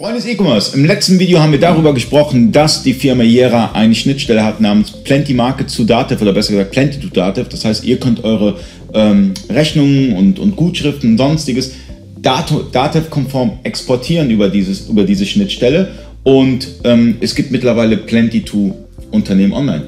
[0.00, 3.96] Freunde des E-Commerce, im letzten Video haben wir darüber gesprochen, dass die Firma Yera eine
[3.96, 7.48] Schnittstelle hat namens Plenty Market zu Dativ oder besser gesagt Plenty to Dativ.
[7.48, 8.60] Das heißt, ihr könnt eure
[8.94, 11.72] ähm, Rechnungen und, und Gutschriften und sonstiges
[12.22, 15.88] Dativ-konform exportieren über, dieses, über diese Schnittstelle
[16.22, 18.76] und ähm, es gibt mittlerweile Plenty to
[19.10, 19.82] Unternehmen online.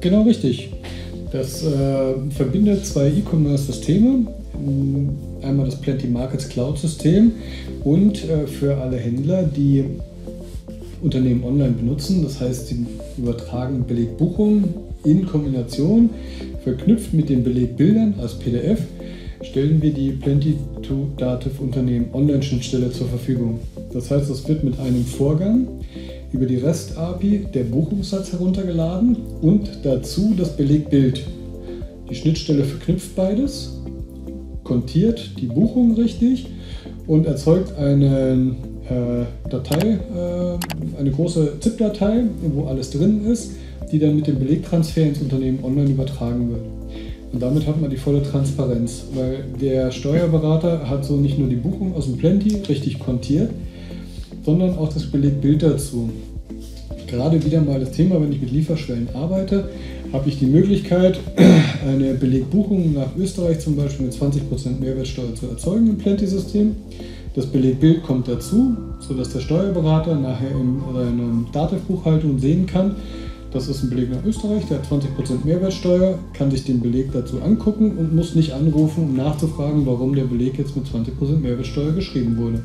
[0.00, 0.70] Genau richtig.
[1.30, 1.68] Das äh,
[2.36, 4.26] verbindet zwei E-Commerce-Systeme
[5.42, 7.32] einmal das Plenty Markets Cloud System
[7.82, 9.84] und äh, für alle Händler, die
[11.02, 12.22] Unternehmen online benutzen.
[12.22, 12.86] Das heißt, sie
[13.18, 14.64] übertragen Belegbuchungen
[15.04, 16.10] in Kombination,
[16.62, 18.80] verknüpft mit den Belegbildern als PDF,
[19.42, 23.60] stellen wir die Plenty to Dativ Unternehmen Online-Schnittstelle zur Verfügung.
[23.92, 25.68] Das heißt, es wird mit einem Vorgang
[26.32, 31.22] über die REST-API der Buchungssatz heruntergeladen und dazu das Belegbild.
[32.10, 33.80] Die Schnittstelle verknüpft beides
[34.64, 36.46] kontiert die Buchung richtig
[37.06, 38.56] und erzeugt eine
[38.88, 43.52] äh, Datei, äh, eine große ZIP-Datei, wo alles drin ist,
[43.92, 46.62] die dann mit dem Belegtransfer ins Unternehmen online übertragen wird.
[47.32, 51.56] Und damit hat man die volle Transparenz, weil der Steuerberater hat so nicht nur die
[51.56, 53.50] Buchung aus dem Plenty richtig kontiert,
[54.44, 56.10] sondern auch das Belegbild dazu.
[57.06, 59.68] Gerade wieder mal das Thema, wenn ich mit Lieferschwellen arbeite,
[60.12, 61.18] habe ich die Möglichkeit,
[61.86, 66.76] eine Belegbuchung nach Österreich zum Beispiel mit 20% Mehrwertsteuer zu erzeugen im Plenty-System.
[67.34, 72.94] Das Belegbild kommt dazu, sodass der Steuerberater nachher in seiner Dativ-Buchhaltung sehen kann,
[73.54, 77.40] das ist ein Beleg nach Österreich, der hat 20% Mehrwertsteuer, kann sich den Beleg dazu
[77.40, 82.36] angucken und muss nicht anrufen, um nachzufragen, warum der Beleg jetzt mit 20% Mehrwertsteuer geschrieben
[82.36, 82.64] wurde.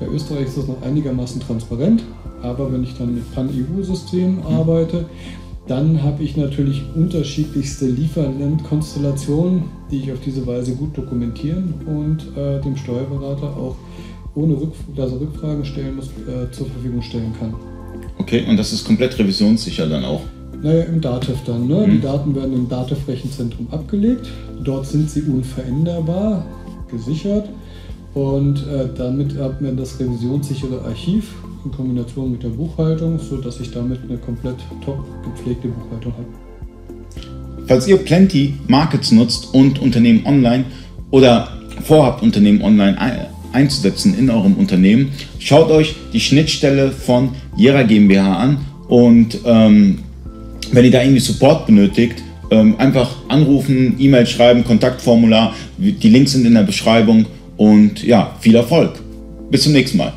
[0.00, 2.04] Bei Österreich ist das noch einigermaßen transparent,
[2.42, 4.46] aber wenn ich dann mit Pan-EU-Systemen mhm.
[4.46, 5.06] arbeite,
[5.66, 12.60] dann habe ich natürlich unterschiedlichste Lieferlandkonstellationen, die ich auf diese Weise gut dokumentieren und äh,
[12.60, 13.76] dem Steuerberater auch
[14.34, 17.54] ohne Rück dass er Rückfragen stellen muss, äh, zur Verfügung stellen kann.
[18.18, 20.22] Okay, und das ist komplett revisionssicher dann auch?
[20.62, 21.66] Naja, im DATEV dann.
[21.66, 21.86] Ne?
[21.86, 21.90] Mhm.
[21.90, 24.28] Die Daten werden im DATEV-Rechenzentrum abgelegt.
[24.62, 26.44] Dort sind sie unveränderbar
[26.90, 27.48] gesichert
[28.14, 33.70] und äh, damit hat man das revisionssichere Archiv in Kombination mit der Buchhaltung, sodass ich
[33.70, 36.26] damit eine komplett top gepflegte Buchhaltung habe.
[37.66, 40.64] Falls ihr Plenty Markets nutzt und Unternehmen online
[41.10, 41.48] oder
[41.84, 42.96] vorhabt, Unternehmen online
[43.52, 48.58] einzusetzen in eurem Unternehmen, schaut euch die Schnittstelle von Jera GmbH an
[48.88, 49.98] und ähm,
[50.72, 56.46] wenn ihr da irgendwie Support benötigt, ähm, einfach anrufen, E-Mail schreiben, Kontaktformular, die Links sind
[56.46, 57.26] in der Beschreibung
[57.58, 58.92] und ja, viel Erfolg.
[59.50, 60.14] Bis zum nächsten Mal.